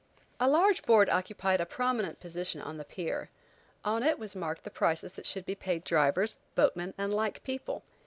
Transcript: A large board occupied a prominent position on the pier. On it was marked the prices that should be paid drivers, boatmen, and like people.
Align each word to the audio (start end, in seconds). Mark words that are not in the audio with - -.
A 0.39 0.49
large 0.49 0.81
board 0.81 1.09
occupied 1.09 1.61
a 1.61 1.65
prominent 1.67 2.19
position 2.19 2.59
on 2.59 2.77
the 2.77 2.83
pier. 2.83 3.29
On 3.85 4.01
it 4.01 4.17
was 4.17 4.35
marked 4.35 4.63
the 4.63 4.71
prices 4.71 5.13
that 5.13 5.27
should 5.27 5.45
be 5.45 5.53
paid 5.53 5.83
drivers, 5.83 6.37
boatmen, 6.55 6.95
and 6.97 7.13
like 7.13 7.43
people. 7.43 7.83